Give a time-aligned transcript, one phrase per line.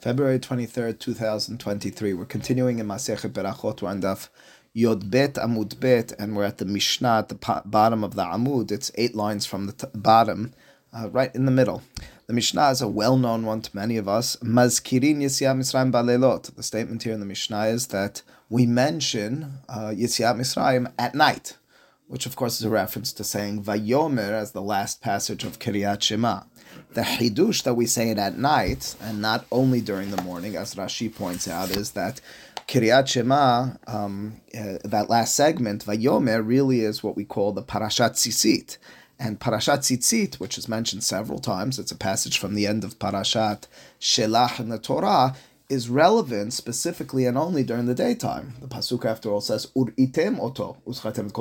[0.00, 2.14] February 23rd, 2023.
[2.14, 3.82] We're continuing in Masechet Berachot.
[3.82, 4.30] We're on Daf
[4.72, 8.72] Yod Bet Amud Bet, and we're at the Mishnah at the bottom of the Amud.
[8.72, 10.54] It's eight lines from the t- bottom,
[10.94, 11.82] uh, right in the middle.
[12.28, 14.36] The Mishnah is a well-known one to many of us.
[14.36, 16.54] Mazkirin Yisya Misraim Balelot.
[16.54, 21.58] The statement here in the Mishnah is that we mention uh, Yisya Misraim at night,
[22.06, 26.00] which of course is a reference to saying Vayomer as the last passage of Kriat
[26.00, 26.44] Shema.
[26.92, 30.74] The chidush that we say it at night and not only during the morning, as
[30.74, 32.20] Rashi points out, is that
[32.66, 38.12] Kriat Shema, um, uh, that last segment, Vayomer, really is what we call the Parashat
[38.12, 38.78] Tzitzit.
[39.18, 42.98] And Parashat Tzitzit, which is mentioned several times, it's a passage from the end of
[42.98, 43.66] Parashat
[44.00, 45.34] Shelach in the Torah,
[45.70, 48.54] is relevant specifically and only during the daytime.
[48.60, 51.32] The pasuk, after all, says "Uritem oto otam."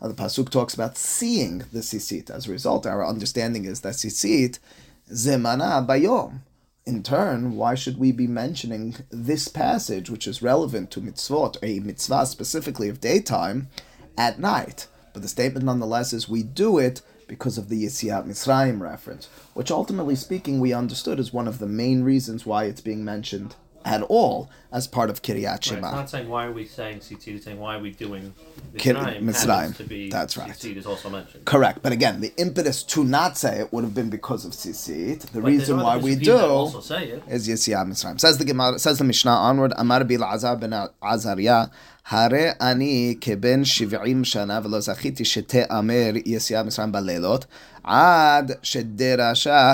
[0.00, 2.30] The pasuk talks about seeing the tzitzit.
[2.30, 4.58] As a result, our understanding is that tzitzit
[5.10, 6.40] zemana bayom.
[6.86, 11.80] In turn, why should we be mentioning this passage, which is relevant to mitzvot, a
[11.80, 13.68] mitzvah specifically of daytime,
[14.18, 14.86] at night?
[15.12, 19.70] But the statement, nonetheless, is we do it because of the Yitziat Mitzrayim reference, which
[19.70, 23.54] ultimately speaking we understood is one of the main reasons why it's being mentioned
[23.84, 25.80] at all as part of Kriat Shema.
[25.80, 28.34] Right, not saying why are we saying Tzitzit, saying why are we doing
[28.74, 29.22] Mitzrayim.
[29.22, 29.76] Mitzrayim.
[29.76, 30.50] To be That's right.
[30.50, 31.44] Tzitzit is also mentioned.
[31.44, 35.20] Correct, but again, the impetus to not say it would have been because of Tzitzit.
[35.20, 37.22] The but reason why we do also say it.
[37.28, 38.20] is Yitziah Mitzrayim.
[38.20, 39.72] Says the Gemara, says the Mishnah onward.
[39.76, 41.66] Amar bil Azar ben Azariah.
[42.08, 47.46] הרי אני כבן שבעים שנה ולא זכיתי שתאמר יציאה מצרים בלילות
[47.84, 49.72] עד שדרשה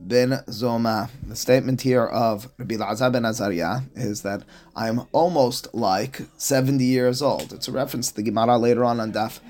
[0.00, 1.10] ben Zoma.
[1.26, 4.42] The statement here of Rabbi Lazar ben Azariah is that
[4.74, 7.52] I'm almost like 70 years old.
[7.52, 9.40] It's a reference to the Gemara later on on Daf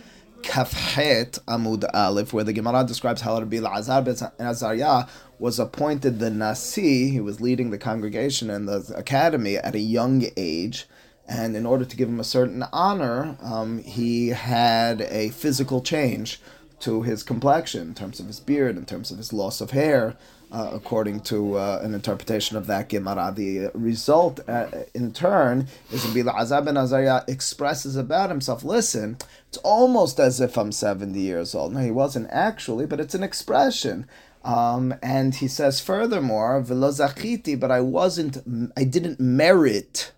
[0.43, 5.07] Kafhet Amud Aleph, where the Gemara describes how Rabbi Lazar ben Azariah
[5.39, 7.11] was appointed the Nasi.
[7.11, 10.87] He was leading the congregation in the academy at a young age.
[11.29, 16.41] And in order to give him a certain honor, um, he had a physical change
[16.81, 20.17] to his complexion in terms of his beard, in terms of his loss of hair,
[20.53, 23.33] uh, according to uh, an interpretation of that Gemara.
[23.35, 29.17] The result, uh, in turn, is Azar ben Azariah expresses about himself, listen,
[29.49, 31.75] it's almost as if I'm 70 years old.
[31.75, 34.07] No, he wasn't actually, but it's an expression.
[34.43, 38.39] Um, and he says furthermore, Velo zachiti, but I wasn't,
[38.77, 40.13] I didn't merit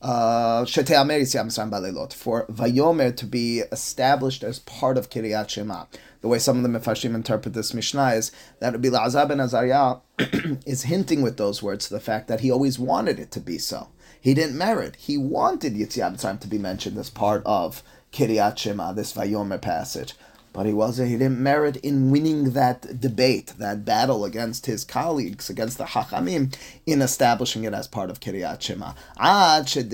[0.00, 5.84] uh, for Vayomer to be established as part of Kriat Shema.
[6.26, 9.98] The way some of the Meforshim interpret this Mishnah is that Rabbi Lazar ben Azariah
[10.66, 13.58] is hinting with those words to the fact that he always wanted it to be
[13.58, 13.90] so.
[14.20, 14.96] He didn't merit.
[14.96, 20.14] He wanted Yitziat Mitzrayim to be mentioned as part of Kriat Shema, this Vayomer passage
[20.52, 21.10] but he wasn't.
[21.10, 26.52] He didn't merit in winning that debate, that battle against his colleagues, against the Hachamim,
[26.86, 28.94] in establishing it as part of Kriat Shema.
[29.18, 29.84] Until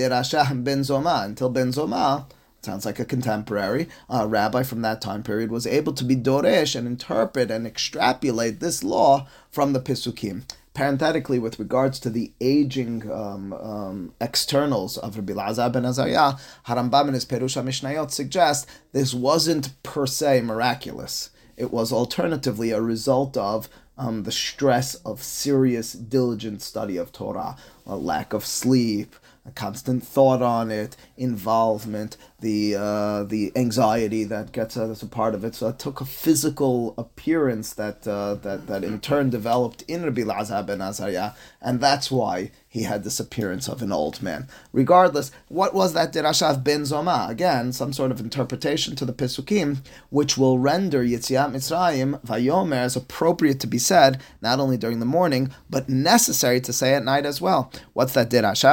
[1.51, 2.25] Ben Zoma.
[2.63, 6.77] Sounds like a contemporary uh, rabbi from that time period was able to be doresh
[6.77, 13.11] and interpret and extrapolate this law from the Pesukim parenthetically, with regards to the aging
[13.11, 16.35] um, um, externals of Rabbi Lazar ben Azariah,
[16.67, 21.31] Harambam in his Perush HaMishnayot suggests this wasn't per se miraculous.
[21.57, 23.69] It was alternatively a result of
[23.99, 27.57] um, the stress of serious, diligent study of Torah,
[27.87, 34.53] a lack of sleep, a constant thought on it, involvement, the uh, the anxiety that
[34.53, 35.55] gets uh, as a part of it.
[35.55, 40.23] So it took a physical appearance that uh, that that in turn developed in Rabbi
[40.23, 44.49] Lazar ben Azariah, and that's why he had this appearance of an old man.
[44.73, 47.29] Regardless, what was that Dirashav ben Zoma?
[47.29, 49.79] Again, some sort of interpretation to the Pesukim,
[50.11, 55.07] which will render Yitziat Mitzrayim Vayomer as appropriate to be said not only during the
[55.07, 57.71] morning but necessary to say at night as well.
[57.93, 58.73] What's that Dirasha?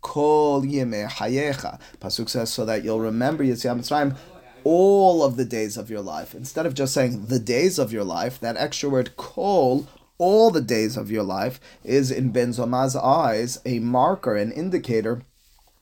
[0.00, 1.78] Kol yemei hayecha.
[2.00, 4.16] Pasuk says so that you'll remember Yitziat Mitzrayim
[4.64, 6.34] all of the days of your life.
[6.34, 9.86] Instead of just saying the days of your life, that extra word kol,
[10.18, 15.22] all the days of your life, is in Ben Zoma's eyes a marker, an indicator.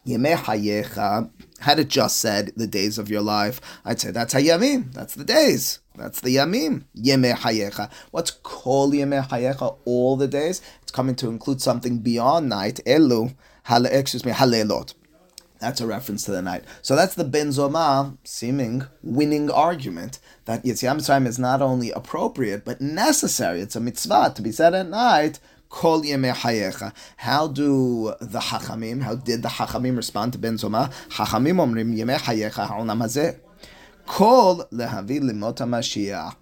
[0.07, 1.31] Yemei hayecha.
[1.61, 4.93] Had it just said the days of your life, I'd say that's hayamim.
[4.95, 5.81] That's the days.
[5.97, 6.85] That's the yamim.
[6.97, 7.91] Yemei hayecha.
[8.11, 9.77] What's kol yemei hayecha?
[9.85, 10.63] All the days.
[10.83, 12.81] It's coming to include something beyond night.
[12.87, 13.35] Elu
[13.69, 14.95] excuse me, halelot.
[15.61, 16.65] That's a reference to the night.
[16.83, 22.65] So that's the Ben Zoma seeming winning argument that Yitziat Mitzrayim is not only appropriate
[22.65, 23.61] but necessary.
[23.61, 25.41] It's a mitzvah to be said at night.
[25.69, 26.95] Kol yemei hayecha.
[27.17, 29.03] How do the Hachamim?
[29.03, 30.93] How did the Hachamim respond to Ben Zoma?
[31.11, 33.39] Hachamim omrim yemei hayecha ha'olam hazeh.
[34.07, 36.37] Kol lehavi limot.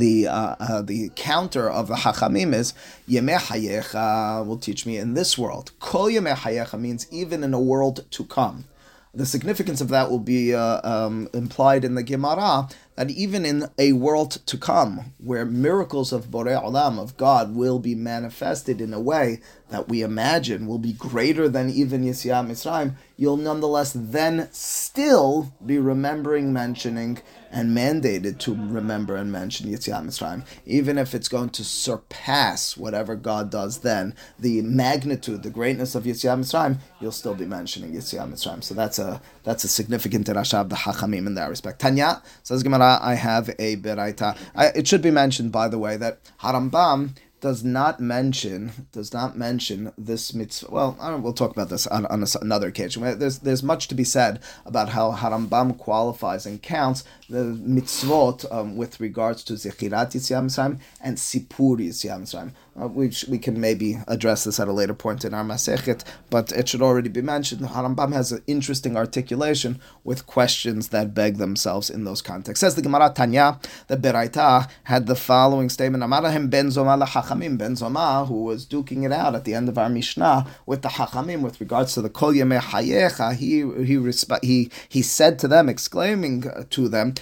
[0.00, 2.74] The uh, uh, the counter of the Hachamim is
[3.08, 5.72] Yemei Hayecha will teach me in this world.
[5.78, 8.64] Kol Yemei Hayecha means even in a world to come.
[9.12, 13.68] The significance of that will be uh, um, implied in the Gemara that even in
[13.78, 18.92] a world to come, where miracles of Borei Olam, of God, will be manifested in
[18.92, 19.40] a way
[19.70, 25.78] that we imagine will be greater than even Yisrael Mitzrayim, you'll nonetheless then still be
[25.78, 27.18] remembering, mentioning,
[27.50, 33.16] and mandated to remember and mention Yitziat Mitzrayim, even if it's going to surpass whatever
[33.16, 38.30] God does then, the magnitude, the greatness of Yitziat Mitzrayim, you'll still be mentioning Yitziat
[38.30, 38.62] Mitzrayim.
[38.62, 41.80] So that's a that's a significant derasha of the Hachamim in that respect.
[41.80, 44.36] Tanya says Gemara, I have a beraita.
[44.76, 49.92] It should be mentioned, by the way, that Harambam does not mention does not mention
[49.96, 50.70] this mitzvah.
[50.70, 53.02] Well, we'll talk about this on, on another occasion.
[53.18, 58.76] There's there's much to be said about how Harambam qualifies and counts the mitzvot um,
[58.76, 62.52] with regards to Zechirat Mitzrayim and Sipur Mitzrayim.
[62.80, 66.52] Uh, we, we can maybe address this at a later point in our Masechet, but
[66.52, 67.62] it should already be mentioned.
[67.62, 72.60] That Harambam has an interesting articulation with questions that beg themselves in those contexts.
[72.60, 73.58] Says the Gemara Tanya,
[73.88, 79.04] the Beraita had the following statement: Amarahem ben Zoma Hachamim ben Zoma, who was duking
[79.04, 82.10] it out at the end of our Mishnah with the Hachamim with regards to the
[82.10, 83.34] Kol Yemei Hayecha.
[83.34, 87.14] He he resp- he he said to them, exclaiming to them,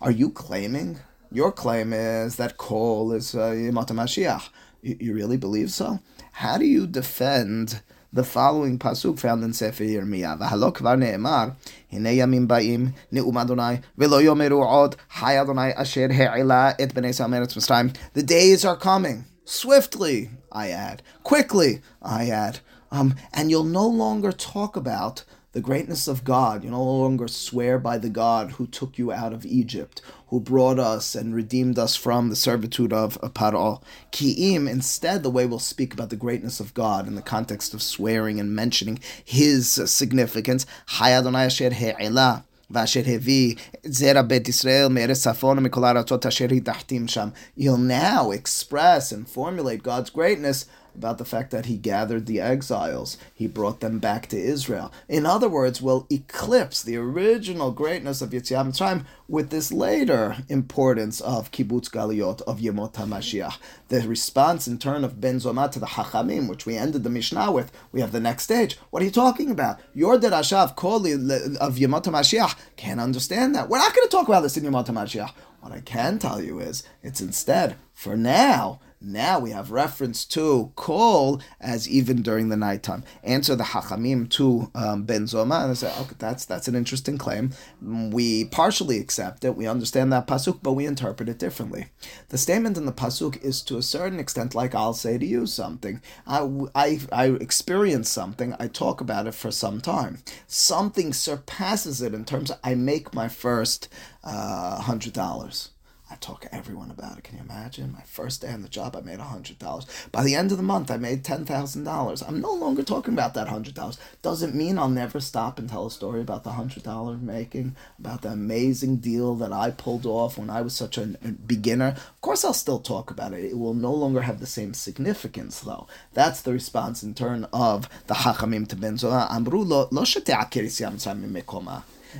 [0.00, 0.98] Are you claiming?
[1.32, 4.48] Your claim is that Kol is uh, Yemot Mashiach.
[4.80, 6.00] You, you really believe so?
[6.32, 7.82] How do you defend
[8.12, 10.38] the following pasuk found in Sefer Yirmiyah?
[10.38, 11.56] V'halo kvar ne'emar,
[11.90, 17.56] hine yamim ba'im, ne'um Adonai, v'lo yomeru od, hay Adonai asher he'ila et b'nei Eretz
[17.56, 17.96] Mitzrayim.
[18.12, 19.24] The days are coming.
[19.44, 21.02] Swiftly, I add.
[21.22, 22.60] Quickly, I add.
[22.92, 25.24] Um, and you'll no longer talk about
[25.55, 26.63] the greatness of God.
[26.63, 30.79] You no longer swear by the God who took you out of Egypt, who brought
[30.79, 33.81] us and redeemed us from the servitude of Paro.
[34.11, 37.81] Ki'im, instead, the way we'll speak about the greatness of God in the context of
[37.81, 40.65] swearing and mentioning His significance.
[40.97, 42.45] Hayadonai Asher He'ela.
[42.73, 43.55] ואשר הביא
[43.85, 47.29] זרע בית ישראל מארץ צפון ומכל הארצות אשר הדחתים שם.
[47.57, 50.65] You'll now express and formulate God's greatness
[50.96, 54.92] about the fact that he gathered the exiles, he brought them back to Israel.
[55.08, 61.20] In other words, will eclipse the original greatness of Yetziat Mitzrayim with this later importance
[61.20, 63.58] of Kibbutz Galiot, of Yemot HaMashiach.
[63.88, 67.52] The response in turn of Ben Zoma to the Hachamim, which we ended the Mishnah
[67.52, 68.78] with, we have the next stage.
[68.90, 69.80] What are you talking about?
[69.94, 73.68] Your Derashav Koli of Yemot HaMashiach can't understand that.
[73.68, 75.32] We're not going to talk about this in Yemot HaMashiach.
[75.60, 80.72] What I can tell you is, it's instead, for now, now we have reference to
[80.74, 83.04] kol as even during the nighttime.
[83.22, 87.50] Answer the hachamim to um, Ben Zoma, and say, okay, that's that's an interesting claim.
[87.80, 89.56] We partially accept it.
[89.56, 91.86] We understand that pasuk, but we interpret it differently.
[92.28, 95.46] The statement in the pasuk is to a certain extent like I'll say to you
[95.46, 96.02] something.
[96.26, 98.54] I I, I experience something.
[98.58, 100.18] I talk about it for some time.
[100.46, 103.88] Something surpasses it in terms of I make my first
[104.24, 105.70] uh, hundred dollars
[106.08, 107.24] I talk to everyone about it.
[107.24, 107.92] Can you imagine?
[107.92, 110.10] My first day on the job, I made $100.
[110.12, 112.28] By the end of the month, I made $10,000.
[112.28, 113.98] I'm no longer talking about that $100.
[114.22, 118.28] Doesn't mean I'll never stop and tell a story about the $100 making, about the
[118.28, 121.06] amazing deal that I pulled off when I was such a
[121.46, 121.88] beginner.
[121.88, 123.44] Of course, I'll still talk about it.
[123.44, 125.88] It will no longer have the same significance, though.
[126.14, 128.96] That's the response in turn of the Hachamim to Ben.
[129.02, 129.88] Amru lo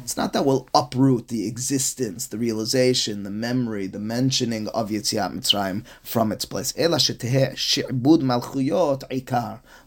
[0.03, 5.33] it's not that we'll uproot the existence, the realization, the memory, the mentioning of Yetziat
[5.33, 6.73] Mitzrayim from its place.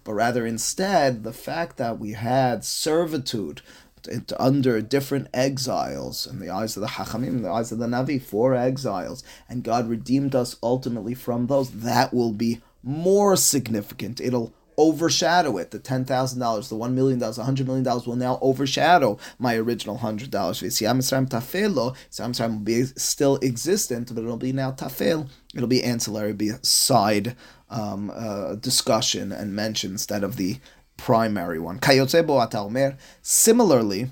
[0.04, 3.62] But rather, instead, the fact that we had servitude
[4.38, 8.22] under different exiles in the eyes of the Hachamim, in the eyes of the Navi,
[8.22, 14.22] four exiles, and God redeemed us ultimately from those, that will be more significant.
[14.22, 15.72] It'll overshadow it.
[15.72, 19.20] The ten thousand dollars, the one million dollars, the hundred million dollars will now overshadow
[19.38, 20.62] my original hundred dollars.
[20.62, 25.30] Tafelo, will be still existent, but it'll be now tafel.
[25.54, 27.36] It'll be ancillary, be side
[27.70, 30.60] um, uh, discussion and mention instead of the
[30.98, 31.80] primary one.
[33.22, 34.12] Similarly,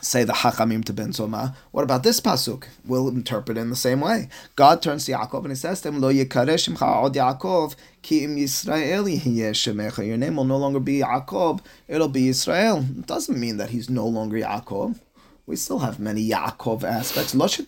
[0.00, 1.56] say the Hachamim to Ben Zoma.
[1.72, 2.64] What about this pasuk?
[2.84, 4.28] We'll interpret it in the same way.
[4.54, 8.36] God turns to Yaakov and he says to him, Lo yikaresh od Yaakov, ki im
[8.36, 12.84] Yisrael Your name will no longer be Yaakov, it'll be Israel.
[12.96, 15.00] It doesn't mean that he's no longer Yaakov.
[15.46, 17.34] We still have many Yaakov aspects.
[17.34, 17.64] It's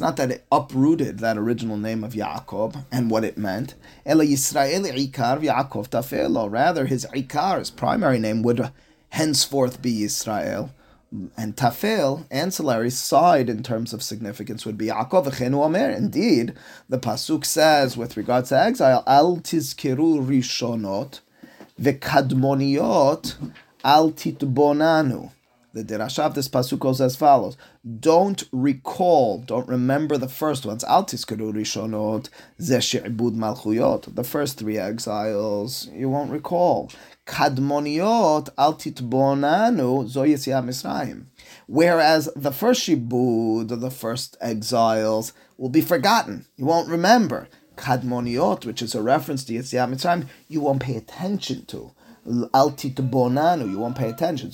[0.00, 3.74] not that it uprooted that original name of Yaakov and what it meant.
[4.06, 4.24] Rather,
[6.86, 8.70] his Ikar, his primary name, would
[9.14, 10.70] henceforth be Israel.
[11.36, 15.88] And tafel, ancillary side in terms of significance would be Yaakov v'chenu omer.
[15.90, 16.54] Indeed,
[16.88, 21.20] the pasuk says with regards to exile, al tizkiru rishonot
[21.80, 23.36] v'kadmoniot
[23.84, 25.30] al titbonanu.
[25.72, 30.82] The dirasha of this pasuk goes as follows: Don't recall, don't remember the first ones.
[30.84, 31.58] Al she'ibud
[32.58, 34.14] malchuyot.
[34.14, 36.90] The first three exiles you won't recall.
[37.26, 40.06] Kadmoniot al titbonanu.
[41.66, 46.46] Whereas the first shibud, the first exiles, will be forgotten.
[46.56, 47.48] You won't remember.
[47.76, 51.92] Kadmoniot, which is a reference to Yetziat Mitzrayim, you won't pay attention to.
[52.54, 54.50] Al titbonanu, you won't pay attention.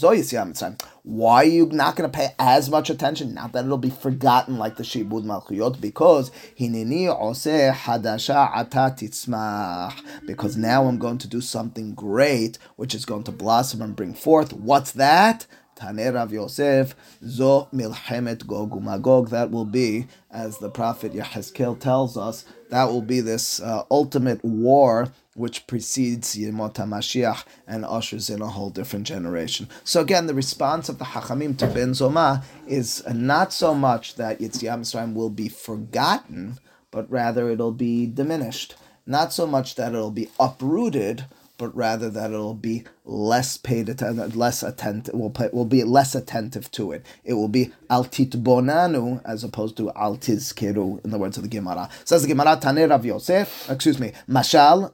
[1.02, 3.32] Why are you not going to pay as much attention?
[3.32, 9.94] Not that it'll be forgotten like the Shibud Malchuyot, because hineni oseh hadasha ata titzmach.
[10.26, 14.14] Because now I'm going to do something great, which is going to blossom and bring
[14.14, 14.52] forth.
[14.52, 15.46] What's that?
[15.80, 16.94] Taneh Rav Yosef,
[17.26, 19.30] Zo Milchemet Gog Umagog.
[19.30, 24.44] That will be, as the prophet Yehezkel tells us, that will be this uh, ultimate
[24.44, 29.68] war which precedes Yemot HaMashiach and ushers in a whole different generation.
[29.84, 34.40] So again, the response of the Hachamim to Ben Zoma is not so much that
[34.40, 36.58] Yetziat Mitzrayim will be forgotten,
[36.90, 38.74] but rather it'll be diminished.
[39.06, 41.24] Not so much that it'll be uprooted,
[41.60, 45.14] but rather that it'll be less paid attention, less attentive.
[45.14, 47.04] Will will be less attentive to it.
[47.22, 51.50] It will be altit bonanu as opposed to altiz keru in the words of the
[51.50, 51.90] Gemara.
[52.06, 53.68] Says the Gemara Taneh Rav Yosef.
[53.68, 54.90] Excuse me, mashal.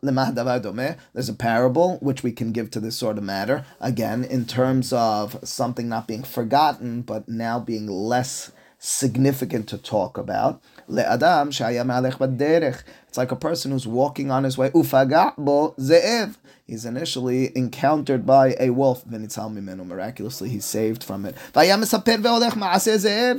[1.13, 3.65] There's a parable which we can give to this sort of matter.
[3.81, 10.19] Again, in terms of something not being forgotten, but now being less significant to talk
[10.19, 10.61] about.
[10.89, 12.83] Le'adam.
[13.09, 14.71] It's like a person who's walking on his way.
[14.71, 16.37] Ufaga bo ze'ev.
[16.67, 19.07] He's initially encountered by a wolf.
[19.07, 21.37] Miraculously, he's saved from it.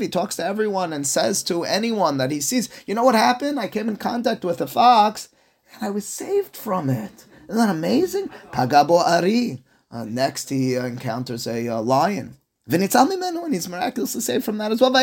[0.01, 3.59] He talks to everyone and says to anyone that he sees, You know what happened?
[3.59, 5.27] I came in contact with a fox
[5.73, 7.25] and I was saved from it.
[7.49, 8.29] Isn't that amazing?
[8.51, 9.63] Pagabo Ari.
[9.91, 12.37] Uh, next, he encounters a uh, lion.
[12.69, 14.93] And he's miraculously saved from that as well.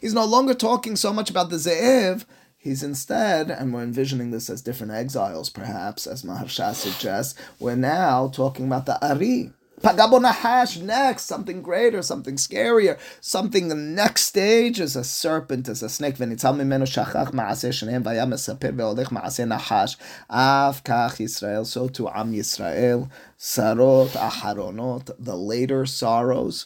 [0.00, 2.24] He's no longer talking so much about the Ze'ev.
[2.58, 8.28] He's instead, and we're envisioning this as different exiles, perhaps, as Maharsha suggests, we're now
[8.28, 9.52] talking about the Ari.
[9.81, 15.83] Pagabo Nahash next, something greater, something scarier, something the next stage is a serpent, is
[15.83, 16.15] a snake.
[16.17, 19.97] וניצל ממנו שכח מעשה שניהם והיה מספר והולך מעשה נחש.
[20.27, 22.99] אף כך ישראל, so to עם ישראל,
[23.37, 26.65] שרות אחרונות, the later sorrows.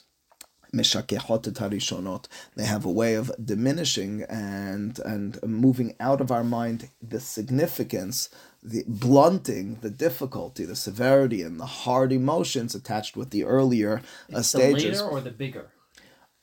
[0.74, 8.30] They have a way of diminishing and and moving out of our mind the significance,
[8.67, 14.03] the blunting, the difficulty, the severity, and the hard emotions attached with the earlier
[14.35, 14.99] uh, stages.
[14.99, 15.71] The later or the bigger?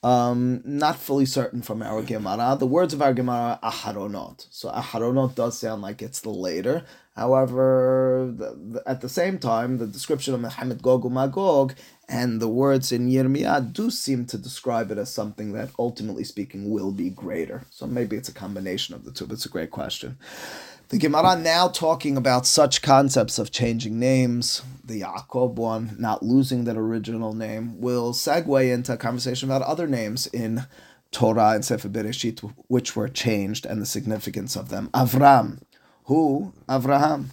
[0.04, 2.58] Um, not fully certain from our Gemara.
[2.60, 4.48] The words of our Gemara are aharonot.
[4.50, 6.84] So aharonot does sound like it's the later.
[7.16, 11.76] However, the, the, at the same time, the description of Milchemet Gog Magog
[12.10, 16.70] and the words in Yirmiyah do seem to describe it as something that, ultimately speaking,
[16.70, 17.66] will be greater.
[17.70, 20.18] So maybe it's a combination of the two, but it's a great question.
[20.94, 26.66] The Gemara now talking about such concepts of changing names, the Yaakov one, not losing
[26.66, 30.68] that original name, will segue into a conversation about other names in
[31.10, 34.92] Torah and Sefer Bereshit, which were changed and the significance of them.
[34.94, 35.64] Avram,
[36.04, 36.54] who?
[36.70, 37.30] Avraham.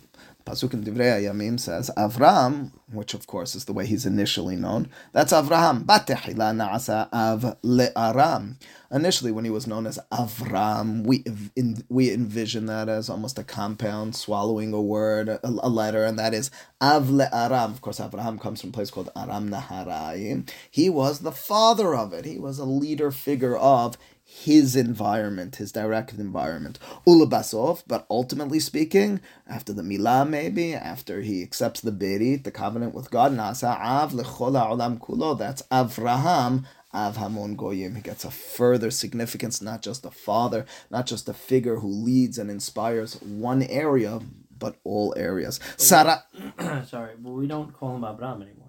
[0.50, 4.88] Pasuk in Divrei Yamim says Avram, which of course is the way he's initially known.
[5.12, 5.85] That's Avraham.
[5.85, 8.57] Batehila na'asa av le'aram.
[8.90, 11.23] Initially, when he was known as Avram, we
[11.54, 16.19] in, we envision that as almost a compound swallowing a word, a, a letter, and
[16.19, 17.71] that is av le'aram.
[17.71, 20.50] Of course, Avraham comes from a place called Aram Naharayim.
[20.69, 22.25] He was the father of it.
[22.25, 23.97] He was a leader figure of
[24.32, 26.78] his environment, his direct environment.
[27.06, 32.94] Ulabasov, but ultimately speaking, after the milah maybe, after he accepts the berit, the covenant
[32.94, 37.96] with God, nasa av olam kulo, that's Avraham, Av Hamon Goyim.
[37.96, 42.38] He gets a further significance, not just a father, not just a figure who leads
[42.38, 44.20] and inspires one area,
[44.58, 45.58] but all areas.
[45.76, 46.25] Sarah.
[46.87, 48.60] Sorry, but we don't call him Abraham anymore.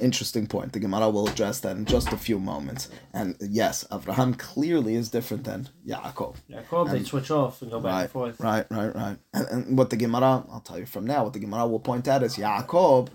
[0.00, 0.72] Interesting point.
[0.72, 2.88] The Gemara will address that in just a few moments.
[3.12, 6.36] And yes, Abraham clearly is different than Yaakov.
[6.50, 8.40] Yaakov, they switch off and go back right, and forth.
[8.40, 9.16] Right, right, right.
[9.32, 12.06] And, and what the Gemara, I'll tell you from now, what the Gemara will point
[12.06, 13.08] out is Yaakov,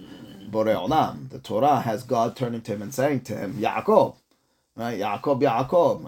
[0.50, 1.30] Borei Olam.
[1.30, 4.16] The Torah has God turning to him and saying to him, Yaakov.
[4.76, 5.00] Right?
[5.00, 6.04] Yaakov, Yaakov.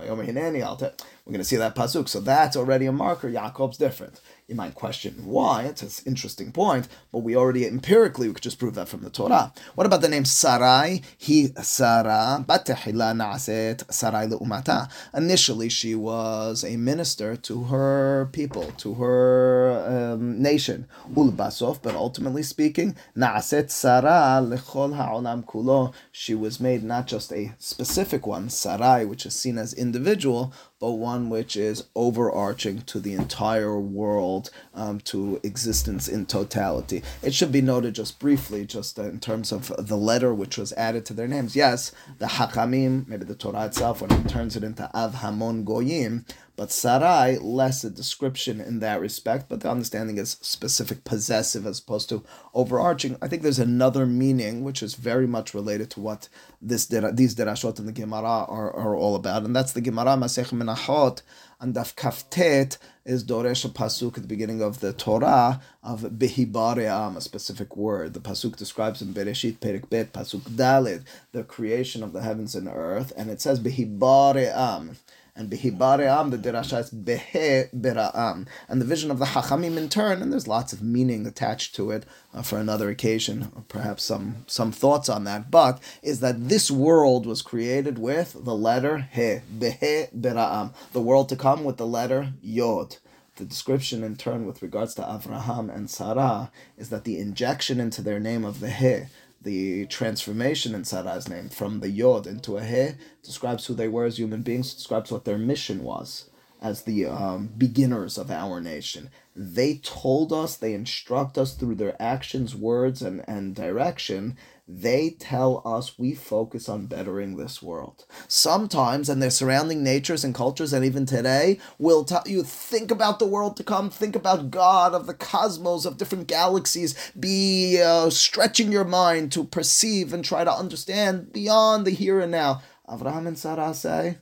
[1.26, 2.08] We're going to see that pasuk.
[2.08, 3.30] So that's already a marker.
[3.30, 4.22] Yaakov's different.
[4.48, 5.64] You might question why.
[5.64, 9.10] It's an interesting point, but we already empirically we could just prove that from the
[9.10, 9.52] Torah.
[9.74, 11.02] What about the name Sarai?
[11.18, 14.88] He Sarah batehila naaset Sarai leumata.
[15.16, 20.88] Initially, she was a minister to her people, to her um, nation.
[21.12, 25.92] Ulbasof, but ultimately speaking, naaset Sarah lechol ha'olam kulo.
[26.12, 30.92] She was made not just a specific one, Sarai, which is seen as individual, but
[30.92, 37.02] one which is overarching to the entire world, um, to existence in totality.
[37.22, 41.06] It should be noted just briefly, just in terms of the letter which was added
[41.06, 41.56] to their names.
[41.56, 46.26] Yes, the Hakamim, maybe the Torah itself, when it turns it into Av Hamon Goyim,
[46.56, 51.80] but Sarai, less a description in that respect, but the understanding is specific possessive as
[51.80, 53.18] opposed to overarching.
[53.22, 56.30] I think there's another meaning which is very much related to what
[56.62, 60.52] this these derashot in the Gemara are, are all about, and that's the Gemara Masech
[60.52, 61.22] Menachot
[61.60, 67.16] and Daf Kaftet is Doresh pasuk at the beginning of the Torah of Behibaream, um,
[67.16, 68.16] a specific word.
[68.16, 72.68] The pasuk describes in Bereshit Perik Bet pasuk Dalid the creation of the heavens and
[72.68, 74.58] earth, and it says Behibaream.
[74.58, 74.98] Um,
[75.38, 78.48] and Behibaream, um, the Dirasha is Behe Beraam.
[78.70, 81.92] And the vision of the Hachamim in turn, and there's lots of meaning attached to
[81.92, 86.72] it uh, for another occasion, perhaps some, some thoughts on that, but is that this
[86.72, 90.74] world was created with the letter He, Behe Beraam.
[90.94, 92.96] The world to come with the letter Yod
[93.36, 98.02] the description in turn with regards to Avraham and Sarah is that the injection into
[98.02, 99.04] their name of the He
[99.42, 104.06] the transformation in Sarah's name from the Yod into a He describes who they were
[104.06, 106.30] as human beings, describes what their mission was
[106.62, 109.10] as the um, beginners of our nation.
[109.36, 115.62] They told us, they instruct us through their actions, words, and, and direction they tell
[115.64, 118.06] us we focus on bettering this world.
[118.28, 123.20] Sometimes, and their surrounding natures and cultures, and even today, will tell you think about
[123.20, 128.10] the world to come, think about God, of the cosmos, of different galaxies, be uh,
[128.10, 132.64] stretching your mind to perceive and try to understand beyond the here and now.
[132.90, 134.18] Avraham and Sarah say,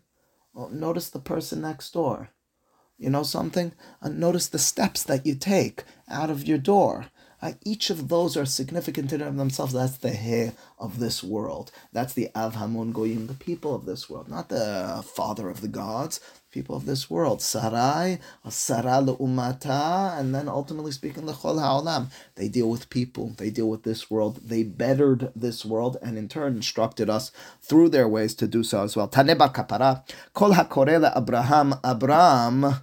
[0.53, 2.29] well, notice the person next door.
[2.97, 3.73] You know something?
[4.01, 7.07] Uh, notice the steps that you take out of your door.
[7.41, 9.73] Uh, each of those are significant in and of themselves.
[9.73, 11.71] That's the he of this world.
[11.91, 15.67] That's the Av Hamon Goyim, the people of this world, not the father of the
[15.67, 16.21] gods,
[16.53, 17.41] people of this world.
[17.41, 22.11] Sarai, Sarah umata, and then ultimately speaking, the Chol Ha'olam.
[22.35, 26.29] They deal with people, they deal with this world, they bettered this world, and in
[26.29, 29.09] turn instructed us through their ways to do so as well.
[29.09, 32.81] Taneba kapara, Kol HaKorele Abraham, Abraham,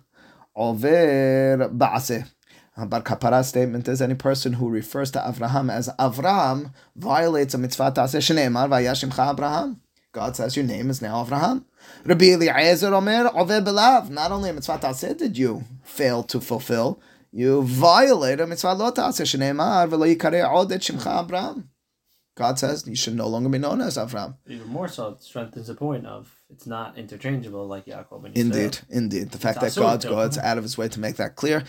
[0.54, 2.28] Over Ba'aseh.
[2.76, 7.92] Bar Kapara statement is any person who refers to Avraham as Avram violates a mitzvah
[7.94, 9.76] ta'aseh shneimar vayashimcha Avraham.
[10.12, 11.64] God says your name is now Avraham.
[12.04, 14.10] Rabbi Eliezer Omer Oved Belav.
[14.10, 17.00] Not only a mitzvah ta'aseh did you fail to fulfill,
[17.32, 21.64] you violate a mitzvah lo ta'aseh shneimar v'lo yikareh od et shimcha Avraham.
[22.40, 24.36] God says you should no longer be known as Avram.
[24.48, 28.78] Even more so, it strengthens the point of it's not interchangeable like Yaakov and Indeed,
[28.88, 29.30] indeed.
[29.30, 31.64] The fact that God goes out of his way to make that clear.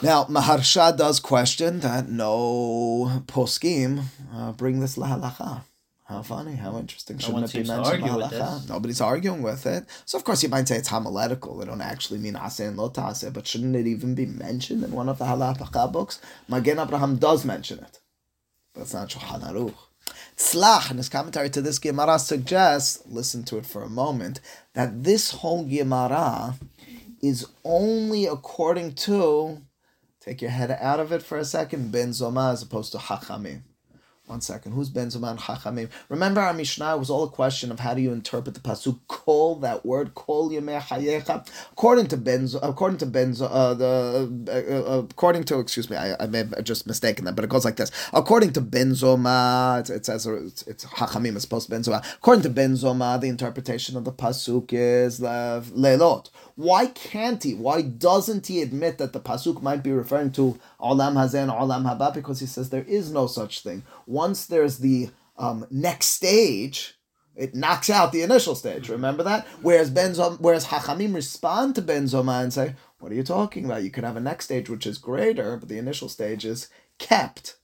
[0.00, 5.62] Now, Maharsha does question that no poskim uh, bring this lahalacha.
[6.08, 7.18] How funny, how interesting.
[7.18, 8.66] Shouldn't it be mentioned lahalacha?
[8.66, 9.84] Nobody's arguing with it.
[10.06, 11.58] So, of course, you might say it's homiletical.
[11.58, 15.10] They don't actually mean ase and lotase, but shouldn't it even be mentioned in one
[15.10, 16.18] of the halacha books?
[16.48, 18.00] Magen Avraham does mention it,
[18.72, 19.74] but it's not Shulchan Aruch.
[20.34, 24.40] Tzlach, in his commentary to this Gemara, suggests, listen to it for a moment,
[24.72, 26.54] that this whole Gemara
[27.20, 29.60] is only according to
[30.28, 31.90] Take your head out of it for a second.
[31.90, 33.62] Ben Zoma as opposed to Hachamim.
[34.28, 34.72] One second.
[34.72, 35.88] Who's Ben Zoma and Chachamim?
[36.10, 39.54] Remember our Mishnah was all a question of how do you interpret the pasuk kol
[39.60, 41.48] that word kol yemei hayecha.
[41.72, 46.14] According to Ben, according to Ben, uh, the uh, uh, according to excuse me, I,
[46.22, 47.90] I may have just mistaken that, but it goes like this.
[48.12, 52.04] According to Ben Zoma, it, says it's, it's Chachamim as opposed to Ben Zoma.
[52.16, 56.28] According to Ben Zoma, the interpretation of the pasuk is leilot.
[56.58, 57.54] Why can't he?
[57.54, 61.84] Why doesn't he admit that the pasuk might be referring to olam hazeh and olam
[61.84, 62.12] haba?
[62.12, 63.84] Because he says there is no such thing.
[64.08, 66.98] Once there's the um, next stage,
[67.36, 68.88] it knocks out the initial stage.
[68.88, 69.46] Remember that?
[69.62, 73.84] Whereas Ben whereas Hachamim respond to Ben Zoma and say, "What are you talking about?
[73.84, 76.68] You can have a next stage which is greater, but the initial stage is
[76.98, 77.54] kept."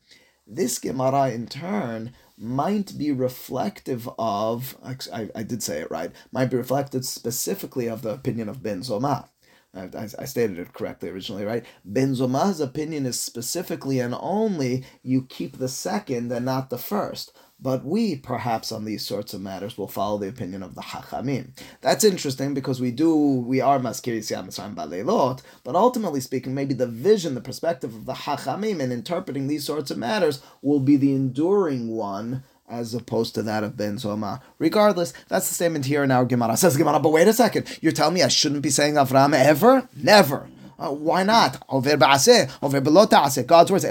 [0.46, 6.50] This Gemara, in turn, might be reflective of, I, I did say it right, might
[6.50, 9.28] be reflective specifically of the opinion of Ben Zoma.
[9.74, 11.64] I, I, stated it correctly originally, right?
[11.84, 17.36] Ben Zoma's opinion is specifically and only you keep the second and not the first.
[17.64, 21.48] But we, perhaps on these sorts of matters, will follow the opinion of the Hachamim.
[21.80, 26.74] That's interesting because we do, we are Maskir Yisrael Mitzrayim Balelot, but ultimately speaking, maybe
[26.74, 30.96] the vision, the perspective of the Hachamim in interpreting these sorts of matters will be
[30.96, 34.42] the enduring one as opposed to that of Ben Zoma.
[34.58, 36.58] Regardless, that's the statement here in our Gemara.
[36.58, 37.78] Says Gemara, but wait a second.
[37.80, 39.88] You're telling me I shouldn't be saying Avram ever?
[39.96, 40.48] Never.
[40.78, 41.62] Uh, why not?
[41.68, 43.46] Over ba'aseh, over below ta'aseh.
[43.46, 43.84] God's words,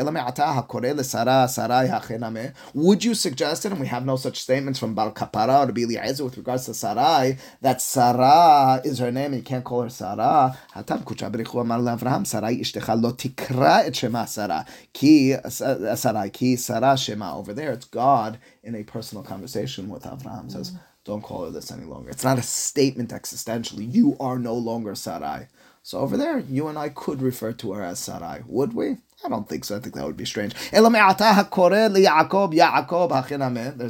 [2.73, 5.81] Would you suggest it, and we have no such statements from Bar Kapara or Rabbi
[5.81, 9.89] Eliezer with regards to Sarai, that Sarah is her name and you can't call her
[9.89, 10.57] Sarah?
[10.75, 14.65] Hatam kucha berichu amar Avraham, Sarai ishtecha lo tikra et shema Sarah.
[14.91, 17.37] Ki, Sarai, ki Sarah shema.
[17.37, 20.51] Over there, it's God in a personal conversation with Avraham.
[20.51, 20.73] Says,
[21.05, 22.09] don't call her this any longer.
[22.09, 23.93] It's not a statement existentially.
[23.93, 25.47] You are no longer Sarai.
[25.82, 28.98] So over there, you and I could refer to her as Sarai, would we?
[29.24, 29.76] I don't think so.
[29.76, 30.54] I think that would be strange.
[30.70, 30.84] There's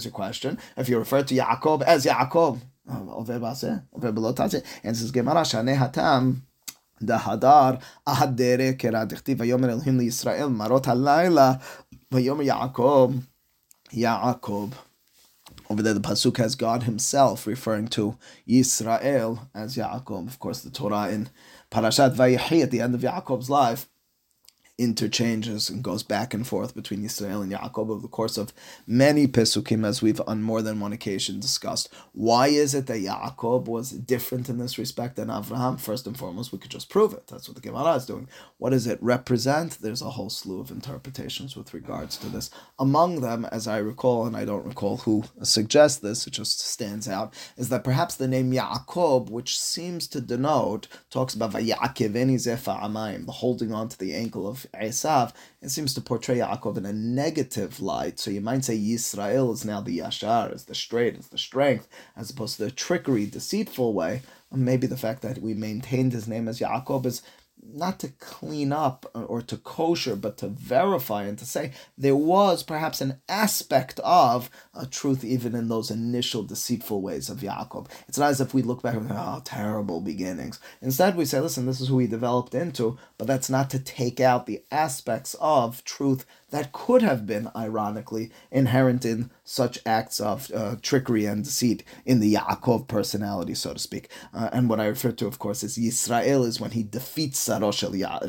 [0.06, 0.58] a question.
[0.76, 2.60] If you refer to Yaakov as Yaakov,
[4.84, 6.42] answers Gemara, Shane Hatam,
[7.02, 7.70] דהדר
[8.08, 11.52] אהדרה קרא דכתיב ויאמר אלוהים לישראל מרות הלילה
[12.12, 13.12] ויאמר יעקב
[13.92, 14.74] Yaakov.
[15.70, 18.16] Over there, the pasuk has God Himself referring to
[18.48, 20.26] Yisrael as Yaakov.
[20.26, 21.28] Of course, the Torah in
[21.73, 23.89] Parashat Vayechi at the end of Yaakov's life
[24.79, 28.51] interchanges and goes back and forth between Israel and Yaakov over the course of
[28.87, 31.93] many Pesukim, as we've on more than one occasion discussed.
[32.13, 35.79] Why is it that Yaakov was different in this respect than Avraham?
[35.79, 37.27] First and foremost, we could just prove it.
[37.27, 38.27] That's what the Gemara is doing.
[38.57, 39.77] What does it represent?
[39.79, 42.49] There's a whole slew of interpretations with regards to this.
[42.79, 47.07] Among them, as I recall, and I don't recall who suggests this, it just stands
[47.07, 51.75] out, is that perhaps the name Yaakov, which seems to denote, talks about the
[53.29, 57.81] holding on to the ankle of Esav, it seems to portray Yaakov in a negative
[57.81, 58.19] light.
[58.19, 61.87] So you might say Yisrael is now the Yashar, is the straight, is the strength,
[62.15, 64.21] as opposed to the trickery, deceitful way.
[64.51, 67.21] maybe the fact that we maintained his name as Yaakov is
[67.71, 72.63] not to clean up or to kosher, but to verify and to say there was
[72.63, 77.87] perhaps an aspect of a truth even in those initial deceitful ways of Yaakov.
[78.07, 80.59] It's not as if we look back and oh, terrible beginnings.
[80.81, 84.19] Instead, we say, listen, this is who he developed into, but that's not to take
[84.19, 90.51] out the aspects of truth that could have been, ironically, inherent in such acts of
[90.53, 94.07] uh, trickery and deceit in the Yaakov personality, so to speak.
[94.31, 97.79] Uh, and what I refer to, of course, is Yisrael is when he defeats Sarosh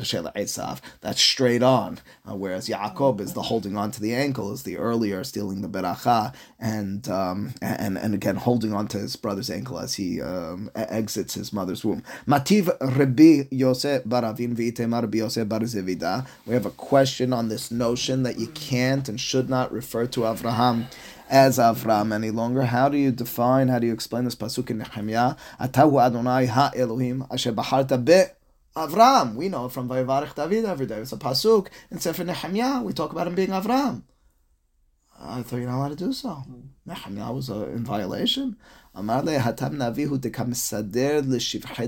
[0.03, 0.79] Shel Esav.
[1.01, 4.77] That's straight on, uh, whereas Yaakov is the holding on to the ankle, is the
[4.77, 9.77] earlier stealing the beracha, and um, and and again holding on to his brother's ankle
[9.77, 12.01] as he um, exits his mother's womb.
[12.27, 16.27] Mativ Rabbi Yosef bar Avin V'itemar Rabbi.
[16.47, 20.21] We have a question on this notion that you can't and should not refer to
[20.21, 20.85] Avraham
[21.29, 22.63] as Avram any longer.
[22.63, 25.35] How do you define, how do you explain this pasuk in Nehemiah?
[25.59, 28.23] Atahu Adonai ha Elohim asher baharta be
[28.75, 29.35] Avram.
[29.35, 30.97] We know from Vayivarech David every day.
[30.97, 32.81] It's a pasuk in Sefer Nehemiah.
[32.81, 34.03] We talk about him being Avram.
[35.24, 36.42] I thought you're not allowed to do so.
[36.86, 38.56] Nehemiah was uh, in violation.
[38.98, 41.86] אמר לי, התם נביא הוא דכמסדר לשבחי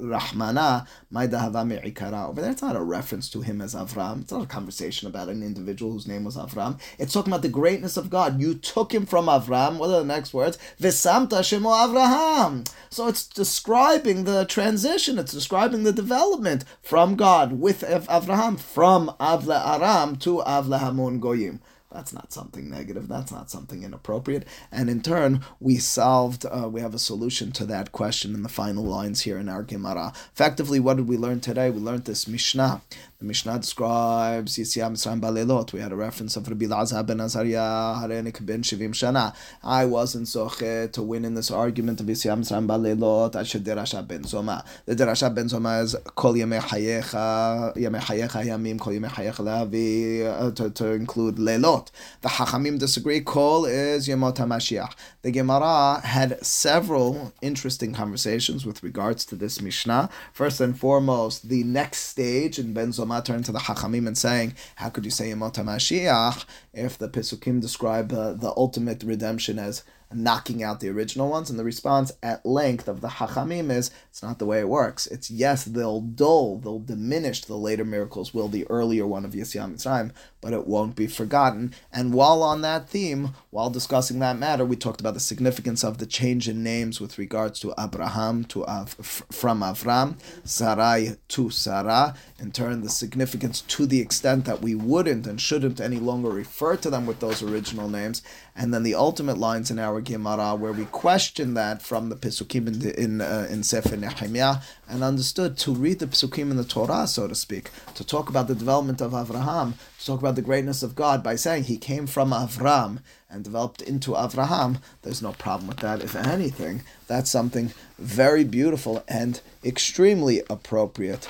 [0.00, 0.78] רחמנה,
[1.10, 2.26] מה דהבה מעיקרה.
[2.28, 4.20] Over there, it's not a reference to him as Avram.
[4.20, 6.78] It's not a conversation about an individual whose name was Avram.
[6.98, 8.40] It's talking about the greatness of God.
[8.40, 9.78] You took him from Avram.
[9.78, 10.58] What are the next words?
[10.78, 12.70] V'samta shemo Avraham.
[12.90, 15.18] So it's describing the transition.
[15.18, 21.60] It's describing the development from God with Avraham, from Avle Aram to Avle Hamon Goyim.
[21.91, 23.07] That's not something negative.
[23.07, 24.45] That's not something inappropriate.
[24.71, 28.49] And in turn, we solved, uh, we have a solution to that question in the
[28.49, 30.13] final lines here in our Gemara.
[30.31, 31.71] Effectively, what did we learn today?
[31.71, 32.81] We learned this Mishnah
[33.19, 35.73] the Mishnah describes Yisya Mitzrayim Balelot.
[35.73, 39.35] We had a reference of Rabbi Lazar ben Azariah Harenik ben Shivim Shana.
[39.61, 43.35] I wasn't zoche to win in this argument of Yisya Mitzrayim Balelot.
[43.35, 44.65] I should derasha ben Zoma.
[44.85, 50.25] The derasha ben Zoma is Kol Yemei Hayecha Yemei Hayecha Yamim Kol Yemei Hayecha Lehavi
[50.25, 51.91] uh, to, to include Leilot.
[52.21, 53.19] The Hachamim disagree.
[53.19, 54.93] Kol is Yemot HaMashiach.
[55.23, 60.09] The Gemara had several interesting conversations with regards to this Mishnah.
[60.31, 64.17] First and foremost, the next stage in Ben Zoma Rama turn to the Hachamim and
[64.17, 69.57] saying, how could you say Yemot HaMashiach if the Pesukim describe uh, the ultimate redemption
[69.57, 71.49] as knocking out the original ones.
[71.49, 75.07] And the response at length of the Hachamim is it's not the way it works.
[75.07, 79.73] It's yes, they'll dull, they'll diminish the later miracles, will the earlier one of Yisrael
[79.73, 81.73] Mitzrayim, but it won't be forgotten.
[81.91, 85.97] And while on that theme, while discussing that matter, we talked about the significance of
[85.97, 88.93] the change in names with regards to Abraham to Av,
[89.31, 92.15] from Avram, Sarai to Sarah.
[92.41, 96.77] In turn, the significance to the extent that we wouldn't and shouldn't any longer refer
[96.77, 98.21] to them with those original names.
[98.55, 102.67] And then the ultimate lines in our Gemara where we question that from the Pesukim
[102.67, 106.63] in the, in, uh, in Sefer Nehemiah and understood to read the Pesukim in the
[106.63, 110.41] Torah, so to speak, to talk about the development of Avraham, to talk about the
[110.41, 112.99] greatness of God by saying he came from Avram
[113.29, 116.01] and developed into Avraham, there's no problem with that.
[116.01, 121.29] If anything, that's something very beautiful and extremely appropriate.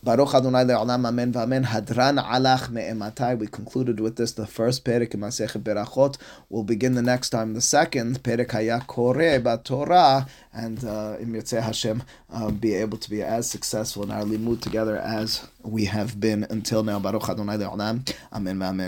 [0.00, 3.36] Baruch Adonai le'olam amen v'amen hadran alach me'ematai.
[3.36, 6.16] We concluded with this the first perik in Masechet Berachot.
[6.48, 11.62] We'll begin the next time the second perik haya koreh Torah, and uh, in Yitzhak
[11.62, 16.20] Hashem uh, be able to be as successful in our limud together as we have
[16.20, 17.00] been until now.
[17.00, 18.86] Baruch Adonai le'olam amen v'amen.